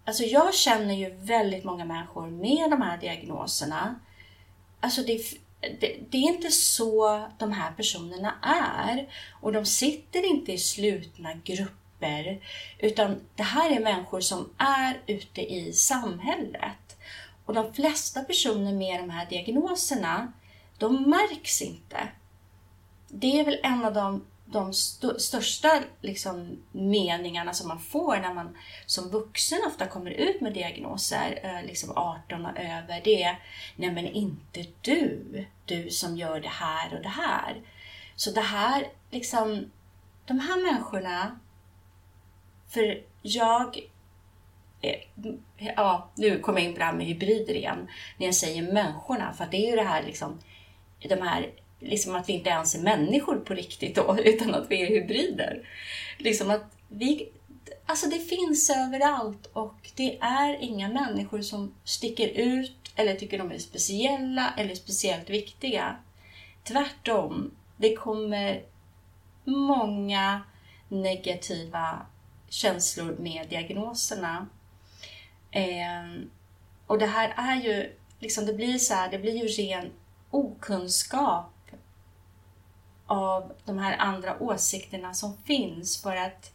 alltså 0.04 0.23
jag 0.23 0.54
känner 0.54 0.94
ju 0.94 1.14
väldigt 1.14 1.64
många 1.64 1.85
människor 1.85 2.26
med 2.26 2.70
de 2.70 2.82
här 2.82 2.99
diagnoserna. 2.99 4.00
Alltså 4.80 5.02
det, 5.02 5.23
det, 5.61 5.97
det, 6.11 6.18
är 6.18 6.23
inte 6.23 6.50
så 6.50 7.25
de 7.38 7.52
här 7.52 7.73
personerna 7.73 8.35
är. 8.42 9.08
Och 9.40 9.52
de 9.52 9.66
sitter 9.66 10.30
inte 10.30 10.52
i 10.52 10.58
slutna 10.58 11.35
grupper. 11.44 12.40
Utan 12.78 13.20
det 13.37 13.42
här 13.42 13.70
är 13.70 13.80
människor 13.80 14.20
som 14.20 14.50
är 14.58 15.00
ute 15.06 15.40
i 15.40 15.73
samhället. 15.73 16.97
Och 17.44 17.54
de 17.54 17.75
flesta 17.75 18.25
personer 18.25 18.73
med 18.73 19.00
de 19.00 19.11
här 19.11 19.26
diagnoserna, 19.26 20.32
de 20.78 21.11
märks 21.11 21.62
inte. 21.62 22.08
Det 23.08 23.40
är 23.40 23.44
väl 23.44 23.60
en 23.62 23.84
av 23.84 23.94
de 23.94 24.24
de 24.50 24.70
st 24.70 25.20
största 25.20 25.82
liksom, 26.00 26.58
meningarna 26.72 27.52
som 27.52 27.68
man 27.68 27.78
får 27.78 28.16
när 28.16 28.34
man 28.34 28.56
som 28.86 29.10
vuxen 29.10 29.58
ofta 29.66 29.86
kommer 29.86 30.10
ut 30.10 30.40
med 30.40 30.52
diagnoser, 30.52 31.40
eh, 31.42 31.66
liksom 31.66 31.92
18 31.96 32.46
och 32.46 32.58
över, 32.58 33.00
det 33.04 33.22
är 33.22 33.42
Nej 33.76 33.90
men 33.90 34.06
inte 34.06 34.64
du, 34.80 35.46
du 35.64 35.90
som 35.90 36.16
gör 36.16 36.40
det 36.40 36.48
här 36.48 36.94
och 36.94 37.02
det 37.02 37.08
här. 37.08 37.62
Så 38.16 38.30
det 38.30 38.40
här, 38.40 38.86
liksom, 39.10 39.70
de 40.26 40.40
här 40.40 40.72
människorna, 40.72 41.38
för 42.68 43.02
jag 43.22 43.80
Ja, 45.56 46.08
nu 46.14 46.38
kommer 46.38 46.60
jag 46.60 46.68
in 46.68 46.72
på 46.72 46.78
det 46.78 46.84
här 46.84 46.92
med 46.92 47.06
hybrider 47.06 47.54
igen. 47.54 47.88
När 48.16 48.26
jag 48.26 48.34
säger 48.34 48.72
människorna, 48.72 49.32
för 49.32 49.46
det 49.50 49.56
är 49.56 49.70
ju 49.70 49.76
det 49.76 49.82
här 49.82 50.02
liksom, 50.02 50.38
de 51.08 51.22
här 51.22 51.50
liksom 51.80 52.14
att 52.14 52.28
vi 52.28 52.32
inte 52.32 52.50
ens 52.50 52.75
är 52.75 52.82
människor 52.82 53.37
på 53.37 53.54
riktigt 53.54 53.94
då, 53.94 54.18
utan 54.25 54.54
att 54.54 54.70
vi 54.70 54.82
är 54.82 54.87
hybrider. 54.87 55.68
Liksom 56.18 56.50
att 56.50 56.76
vi, 56.88 57.28
alltså 57.87 58.06
det 58.08 58.18
finns 58.18 58.70
överallt 58.70 59.50
och 59.52 59.90
det 59.94 60.18
är 60.20 60.62
inga 60.62 60.88
människor 60.88 61.42
som 61.42 61.75
sticker 61.85 62.28
ut 62.28 62.92
eller 62.97 63.14
tycker 63.14 63.38
de 63.38 63.52
är 63.52 63.58
speciella 63.58 64.54
eller 64.56 64.75
speciellt 64.75 65.30
viktiga. 65.30 65.97
Tvärtom, 66.64 67.50
det 67.76 67.97
kommer 67.97 68.62
många 69.44 70.42
negativa 70.88 72.06
känslor 72.49 73.16
med 73.18 73.49
diagnoserna. 73.49 74.47
Eh, 75.50 76.23
och 76.87 76.99
det 76.99 77.06
här 77.06 77.35
är 77.37 77.62
ju, 77.62 77.92
liksom 78.18 78.47
det 78.47 78.52
blir 78.52 78.78
så 78.78 78.94
här, 78.94 79.11
det 79.11 79.18
blir 79.18 79.37
ju 79.37 79.49
ren 79.49 79.90
okunskap 80.30 81.52
av 83.08 83.52
de 83.64 83.78
här 83.78 83.96
andra 83.98 84.42
åsikterna 84.42 85.14
som 85.14 85.36
finns 85.44 86.02
för 86.02 86.16
att 86.16 86.52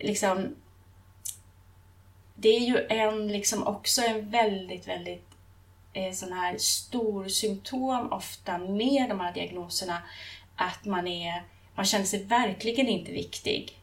liksom 0.00 0.56
det 2.34 2.48
är 2.48 2.60
ju 2.60 2.86
en 2.88 3.28
liksom 3.28 3.66
också 3.66 4.02
en 4.02 4.30
väldigt, 4.30 4.88
väldigt 4.88 5.28
eh, 5.92 6.12
sån 6.12 6.32
här 6.32 6.58
stor 6.58 7.28
symptom 7.28 8.12
ofta 8.12 8.58
med 8.58 9.08
de 9.08 9.20
här 9.20 9.32
diagnoserna 9.32 10.02
att 10.56 10.84
man 10.84 11.06
är, 11.06 11.42
man 11.74 11.84
känner 11.84 12.04
sig 12.04 12.24
verkligen 12.24 12.88
inte 12.88 13.12
viktig. 13.12 13.78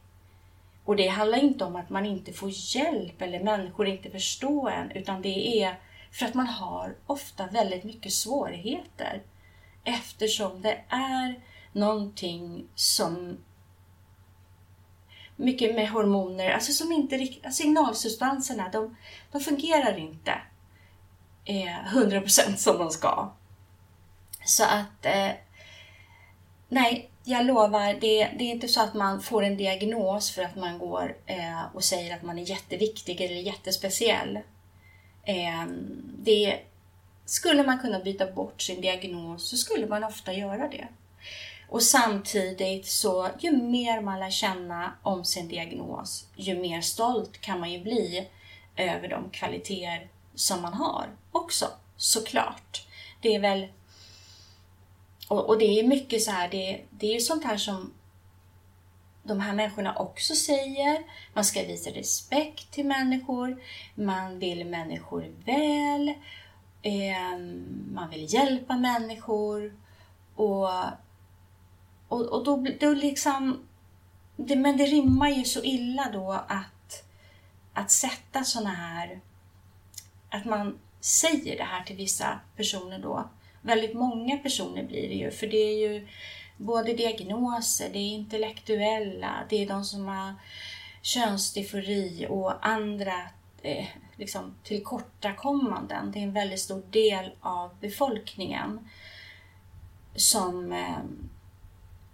Och 0.84 0.96
det 0.96 1.08
handlar 1.08 1.38
inte 1.38 1.64
om 1.64 1.76
att 1.76 1.90
man 1.90 2.06
inte 2.06 2.32
får 2.32 2.50
hjälp 2.52 3.22
eller 3.22 3.40
människor 3.40 3.88
inte 3.88 4.10
förstår 4.10 4.70
en, 4.70 4.90
utan 4.90 5.22
det 5.22 5.62
är 5.62 5.78
för 6.12 6.26
att 6.26 6.34
man 6.34 6.46
har 6.46 6.94
ofta 7.06 7.46
väldigt 7.46 7.84
mycket 7.84 8.12
svårigheter. 8.12 9.22
Eftersom 9.88 10.62
det 10.62 10.80
är 10.88 11.40
någonting 11.72 12.68
som 12.74 13.38
mycket 15.36 15.74
med 15.74 15.90
hormoner, 15.90 16.50
alltså 16.50 16.72
som 16.72 16.92
inte 16.92 17.16
riktigt, 17.16 17.46
alltså 17.46 17.62
signalsubstanserna, 17.62 18.68
de, 18.68 18.96
de 19.32 19.40
fungerar 19.40 19.98
inte 19.98 20.32
eh, 21.44 21.94
100% 21.94 22.56
som 22.56 22.78
de 22.78 22.90
ska. 22.90 23.32
Så 24.44 24.64
att, 24.64 25.06
eh, 25.06 25.30
nej, 26.68 27.10
jag 27.24 27.46
lovar, 27.46 27.94
det, 28.00 28.24
det, 28.38 28.44
är 28.44 28.50
inte 28.50 28.68
så 28.68 28.82
att 28.82 28.94
man 28.94 29.22
får 29.22 29.44
en 29.44 29.56
diagnos 29.56 30.30
för 30.30 30.42
att 30.42 30.56
man 30.56 30.78
går 30.78 31.16
eh, 31.26 31.74
och 31.74 31.84
säger 31.84 32.16
att 32.16 32.22
man 32.22 32.38
är 32.38 32.50
jätteviktig 32.50 33.20
eller 33.20 33.34
jättespeciell. 33.34 34.38
Eh, 35.24 35.64
det, 36.18 36.60
skulle 37.28 37.62
man 37.62 37.78
kunna 37.78 37.98
byta 37.98 38.32
bort 38.32 38.62
sin 38.62 38.80
diagnos 38.80 39.48
så 39.48 39.56
skulle 39.56 39.86
man 39.86 40.04
ofta 40.04 40.32
göra 40.32 40.68
det. 40.68 40.88
Och 41.68 41.82
samtidigt 41.82 42.86
så, 42.86 43.30
ju 43.38 43.52
mer 43.52 44.00
man 44.00 44.20
lär 44.20 44.30
känna 44.30 44.92
om 45.02 45.24
sin 45.24 45.48
diagnos, 45.48 46.26
ju 46.36 46.58
mer 46.58 46.80
stolt 46.80 47.40
kan 47.40 47.60
man 47.60 47.72
ju 47.72 47.82
bli 47.82 48.28
över 48.76 49.08
de 49.08 49.30
kvaliteter 49.30 50.08
som 50.34 50.62
man 50.62 50.74
har 50.74 51.06
också, 51.32 51.66
såklart. 51.96 52.86
Det 53.20 53.34
är 53.34 53.40
väl... 53.40 53.68
Och, 55.28 55.48
och 55.48 55.58
det 55.58 55.80
är 55.80 55.86
mycket 55.86 56.22
så 56.22 56.30
här, 56.30 56.48
det, 56.48 56.84
det 56.90 57.06
är 57.06 57.14
ju 57.14 57.20
sånt 57.20 57.44
här 57.44 57.56
som 57.56 57.92
de 59.22 59.40
här 59.40 59.52
människorna 59.52 59.94
också 59.94 60.34
säger. 60.34 61.02
Man 61.34 61.44
ska 61.44 61.62
visa 61.62 61.90
respekt 61.90 62.70
till 62.70 62.86
människor, 62.86 63.62
man 63.94 64.38
vill 64.38 64.64
människor 64.64 65.34
väl, 65.44 66.14
eh, 66.82 67.38
man 67.92 68.10
vill 68.10 68.34
hjälpa 68.34 68.76
människor 68.76 69.76
och 70.34 70.70
och, 72.08 72.26
och 72.26 72.44
då, 72.44 72.66
då 72.80 72.90
liksom... 72.90 73.68
Det, 74.36 74.56
men 74.56 74.76
det 74.76 74.84
rimmar 74.84 75.28
ju 75.28 75.44
så 75.44 75.62
illa 75.62 76.10
då 76.12 76.32
att, 76.32 77.04
att 77.72 77.90
sätta 77.90 78.44
såna 78.44 78.70
här... 78.70 79.20
Att 80.30 80.44
man 80.44 80.78
säger 81.00 81.56
det 81.56 81.64
här 81.64 81.84
till 81.84 81.96
vissa 81.96 82.40
personer 82.56 82.98
då. 82.98 83.28
Väldigt 83.62 83.94
många 83.94 84.36
personer 84.38 84.84
blir 84.84 85.08
det 85.08 85.14
ju, 85.14 85.30
för 85.30 85.46
det 85.46 85.56
är 85.56 85.88
ju 85.88 86.08
både 86.56 86.92
diagnoser, 86.92 87.88
det 87.92 87.98
är 87.98 88.14
intellektuella, 88.14 89.34
det 89.48 89.62
är 89.62 89.68
de 89.68 89.84
som 89.84 90.06
har 90.06 90.34
könsdysfori 91.02 92.26
och 92.30 92.66
andra 92.66 93.20
eh, 93.62 93.86
liksom, 94.18 94.54
tillkortakommanden. 94.64 96.12
Det 96.12 96.18
är 96.18 96.22
en 96.22 96.32
väldigt 96.32 96.60
stor 96.60 96.82
del 96.90 97.30
av 97.40 97.70
befolkningen 97.80 98.88
som 100.14 100.72
eh, 100.72 100.98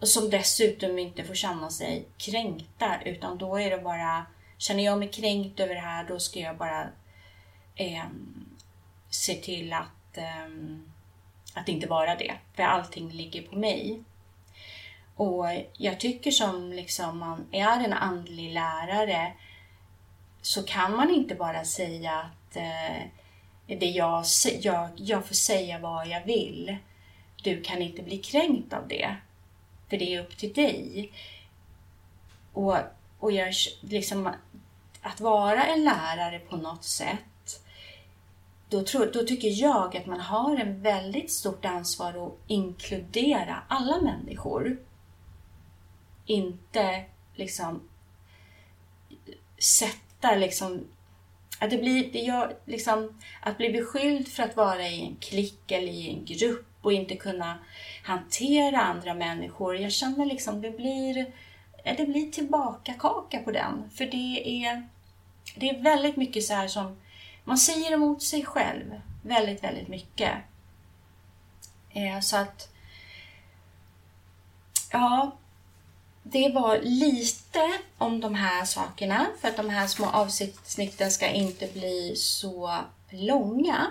som 0.06 0.30
dessutom 0.30 0.98
inte 0.98 1.24
får 1.24 1.34
känna 1.34 1.70
sig 1.70 2.06
kränkta 2.16 3.00
utan 3.04 3.38
då 3.38 3.56
är 3.56 3.70
det 3.70 3.78
bara, 3.78 4.26
känner 4.58 4.84
jag 4.84 4.98
mig 4.98 5.08
kränkt 5.08 5.60
över 5.60 5.74
det 5.74 5.80
här 5.80 6.04
då 6.04 6.18
ska 6.18 6.40
jag 6.40 6.56
bara 6.56 6.88
eh, 7.76 8.04
se 9.10 9.34
till 9.34 9.72
att, 9.72 10.18
eh, 10.18 10.48
att 11.54 11.68
inte 11.68 11.86
vara 11.86 12.14
det. 12.14 12.34
För 12.54 12.62
allting 12.62 13.10
ligger 13.10 13.42
på 13.42 13.56
mig. 13.56 14.02
Och 15.16 15.46
jag 15.72 16.00
tycker 16.00 16.30
som 16.30 16.72
liksom 16.72 17.18
man 17.18 17.46
är 17.52 17.84
en 17.84 17.92
andlig 17.92 18.52
lärare 18.52 19.32
så 20.44 20.62
kan 20.62 20.96
man 20.96 21.10
inte 21.10 21.34
bara 21.34 21.64
säga 21.64 22.12
att 22.12 22.56
eh, 22.56 23.06
det 23.66 23.86
jag, 23.86 24.24
jag, 24.60 24.88
jag 24.96 25.26
får 25.26 25.34
säga 25.34 25.78
vad 25.78 26.08
jag 26.08 26.24
vill. 26.24 26.76
Du 27.42 27.62
kan 27.62 27.82
inte 27.82 28.02
bli 28.02 28.18
kränkt 28.18 28.72
av 28.72 28.88
det. 28.88 29.16
För 29.90 29.96
det 29.96 30.14
är 30.14 30.20
upp 30.20 30.36
till 30.36 30.52
dig. 30.52 31.12
Och, 32.52 32.76
och 33.18 33.32
jag, 33.32 33.54
liksom, 33.80 34.30
att 35.02 35.20
vara 35.20 35.64
en 35.64 35.84
lärare 35.84 36.38
på 36.38 36.56
något 36.56 36.84
sätt, 36.84 37.64
då, 38.68 38.84
tror, 38.84 39.10
då 39.12 39.22
tycker 39.22 39.48
jag 39.48 39.96
att 39.96 40.06
man 40.06 40.20
har 40.20 40.56
en 40.56 40.82
väldigt 40.82 41.32
stort 41.32 41.64
ansvar 41.64 42.26
att 42.26 42.38
inkludera 42.46 43.62
alla 43.68 44.00
människor. 44.00 44.76
Inte 46.26 47.04
liksom 47.34 47.88
eh, 49.10 49.34
sätta 49.58 50.03
liksom 50.32 50.86
att, 51.58 51.70
det 51.70 51.78
blir, 51.78 52.12
det 52.12 52.18
gör, 52.18 52.56
liksom, 52.64 53.20
att 53.40 53.56
bli 53.56 53.70
beskylld 53.70 54.28
för 54.28 54.42
att 54.42 54.56
vara 54.56 54.88
i 54.88 55.06
en 55.06 55.16
klick 55.16 55.70
eller 55.70 55.92
i 55.92 56.08
en 56.08 56.24
grupp 56.24 56.68
och 56.80 56.92
inte 56.92 57.16
kunna 57.16 57.58
hantera 58.04 58.80
andra 58.80 59.14
människor. 59.14 59.76
Jag 59.76 59.92
känner 59.92 60.26
liksom 60.26 60.60
det 60.60 60.70
blir, 60.70 61.26
eh, 61.84 61.96
det 61.96 62.06
blir 62.06 62.30
tillbaka 62.30 62.92
kaka 62.92 63.38
på 63.38 63.50
den. 63.50 63.90
För 63.90 64.06
det 64.06 64.64
är, 64.64 64.88
det 65.56 65.70
är 65.70 65.82
väldigt 65.82 66.16
mycket 66.16 66.44
så 66.44 66.54
här 66.54 66.68
som 66.68 66.96
man 67.44 67.58
säger 67.58 67.92
emot 67.92 68.22
sig 68.22 68.44
själv. 68.44 69.00
Väldigt, 69.22 69.64
väldigt 69.64 69.88
mycket. 69.88 70.32
Eh, 71.90 72.20
så 72.20 72.36
att 72.36 72.74
Ja, 74.94 75.36
det 76.26 76.48
var 76.48 76.78
lite 76.82 77.72
om 77.98 78.20
de 78.20 78.34
här 78.34 78.64
sakerna 78.64 79.26
för 79.40 79.48
att 79.48 79.56
de 79.56 79.70
här 79.70 79.86
små 79.86 80.06
avsnitten 80.06 81.10
ska 81.10 81.28
inte 81.28 81.66
bli 81.66 82.16
så 82.16 82.78
långa. 83.10 83.86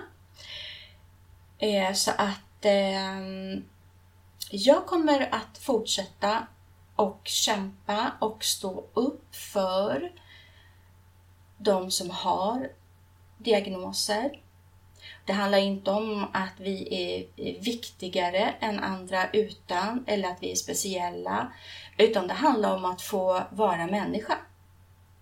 Eh, 1.58 1.92
så 1.92 2.10
att 2.10 2.64
eh, 2.64 3.20
jag 4.50 4.86
kommer 4.86 5.34
att 5.34 5.58
fortsätta 5.58 6.46
och 6.96 7.20
kämpa 7.24 8.12
och 8.20 8.44
stå 8.44 8.84
upp 8.94 9.34
för 9.34 10.12
de 11.58 11.90
som 11.90 12.10
har 12.10 12.70
diagnoser. 13.38 14.40
Det 15.24 15.32
handlar 15.32 15.58
inte 15.58 15.90
om 15.90 16.26
att 16.32 16.52
vi 16.60 16.88
är 16.90 17.60
viktigare 17.60 18.54
än 18.60 18.78
andra 18.78 19.30
utan, 19.30 20.04
eller 20.06 20.28
att 20.28 20.42
vi 20.42 20.52
är 20.52 20.56
speciella, 20.56 21.52
utan 21.96 22.26
det 22.26 22.34
handlar 22.34 22.74
om 22.74 22.84
att 22.84 23.02
få 23.02 23.42
vara 23.50 23.86
människa. 23.86 24.38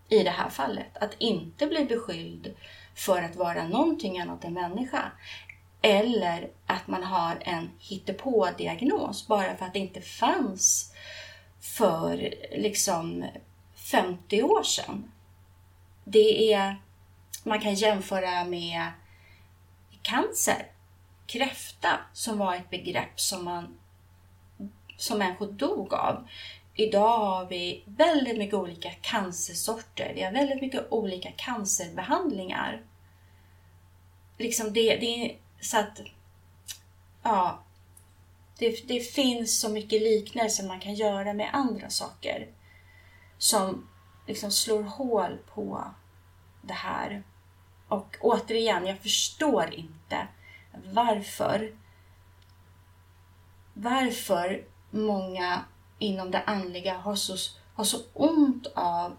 I 0.08 0.22
det 0.22 0.30
här 0.30 0.48
fallet. 0.48 0.96
Att 0.96 1.14
inte 1.18 1.66
bli 1.66 1.84
beskylld 1.84 2.54
för 2.94 3.22
att 3.22 3.36
vara 3.36 3.68
någonting 3.68 4.20
annat 4.20 4.44
än 4.44 4.54
människa. 4.54 5.12
Eller 5.82 6.50
att 6.66 6.86
man 6.86 7.02
har 7.02 7.38
en 7.40 7.70
hittepå-diagnos 7.78 9.26
bara 9.26 9.56
för 9.56 9.66
att 9.66 9.72
det 9.72 9.78
inte 9.78 10.00
fanns 10.00 10.94
för 11.60 12.34
liksom 12.52 13.24
50 13.74 14.42
år 14.42 14.62
sedan. 14.62 15.12
Det 16.04 16.52
är, 16.52 16.76
man 17.44 17.60
kan 17.60 17.74
jämföra 17.74 18.44
med 18.44 18.86
cancer, 20.02 20.66
kräfta 21.26 22.00
som 22.12 22.38
var 22.38 22.54
ett 22.54 22.70
begrepp 22.70 23.20
som, 23.20 23.44
man, 23.44 23.78
som 24.96 25.18
människor 25.18 25.52
dog 25.52 25.94
av. 25.94 26.28
Idag 26.74 27.18
har 27.18 27.46
vi 27.46 27.82
väldigt 27.86 28.38
mycket 28.38 28.54
olika 28.54 28.90
cancersorter. 28.90 30.12
Vi 30.14 30.22
har 30.22 30.32
väldigt 30.32 30.60
mycket 30.60 30.92
olika 30.92 31.32
cancerbehandlingar. 31.36 32.82
Liksom 34.38 34.72
det, 34.72 34.96
det, 34.96 35.36
så 35.60 35.78
att, 35.78 36.00
ja, 37.22 37.62
det, 38.58 38.88
det 38.88 39.00
finns 39.00 39.60
så 39.60 39.68
mycket 39.68 40.02
liknelser 40.02 40.66
man 40.66 40.80
kan 40.80 40.94
göra 40.94 41.32
med 41.32 41.50
andra 41.52 41.90
saker 41.90 42.48
som 43.38 43.88
liksom 44.26 44.50
slår 44.50 44.82
hål 44.82 45.38
på 45.54 45.84
det 46.62 46.74
här. 46.74 47.22
Och 47.88 48.16
återigen, 48.20 48.86
jag 48.86 48.98
förstår 48.98 49.74
inte 49.74 50.26
varför 50.84 51.72
varför 53.74 54.64
många 54.90 55.64
inom 56.02 56.30
det 56.30 56.42
andliga 56.46 56.98
har 56.98 57.14
så, 57.14 57.36
har 57.74 57.84
så 57.84 57.98
ont 58.12 58.66
av 58.74 59.16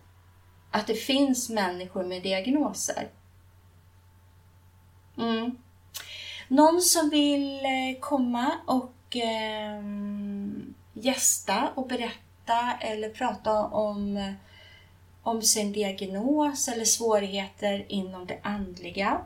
att 0.72 0.88
det 0.88 0.96
finns 0.96 1.50
människor 1.50 2.04
med 2.04 2.24
diagnoser. 2.24 3.10
Mm. 5.18 5.58
Någon 6.48 6.82
som 6.82 7.10
vill 7.10 7.66
eh, 7.66 8.00
komma 8.00 8.52
och 8.66 9.16
eh, 9.16 9.84
gästa 10.94 11.70
och 11.76 11.88
berätta 11.88 12.78
eller 12.82 13.10
prata 13.10 13.66
om, 13.66 14.18
eh, 14.18 14.34
om 15.24 15.42
sin 15.42 15.72
diagnos 15.72 16.68
eller 16.68 16.86
svårigheter 16.86 17.86
inom 17.88 18.26
det 18.26 18.40
andliga 18.44 19.22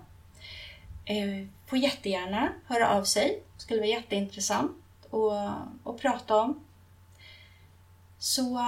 eh, 1.05 1.47
får 1.67 1.77
jättegärna 1.77 2.49
höra 2.67 2.89
av 2.89 3.03
sig. 3.03 3.43
Det 3.55 3.61
skulle 3.61 3.79
vara 3.79 3.89
jätteintressant 3.89 4.77
att, 5.11 5.87
att 5.87 6.01
prata 6.01 6.35
om. 6.35 6.66
Så 8.19 8.61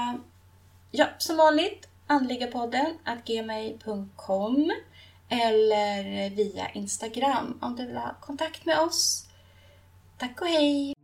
ja, 0.92 1.08
som 1.18 1.38
vanligt 1.38 1.88
andligapodden 2.08 2.98
gmail.com 3.26 4.72
eller 5.30 6.30
via 6.30 6.70
Instagram 6.70 7.60
om 7.62 7.76
du 7.76 7.86
vill 7.86 7.98
ha 7.98 8.16
kontakt 8.22 8.66
med 8.66 8.80
oss. 8.80 9.26
Tack 10.18 10.42
och 10.42 10.48
hej! 10.48 10.99